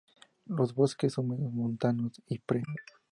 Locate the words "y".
2.25-2.39